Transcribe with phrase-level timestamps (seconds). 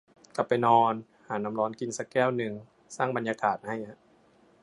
[0.35, 0.93] กลับไปนอน
[1.27, 2.53] หาน้ำร้อนกินสักแก้วนึง
[2.95, 3.99] สร้างบรรยากาศให้ฮะ